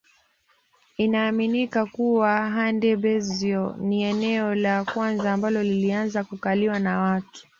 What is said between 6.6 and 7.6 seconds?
na watu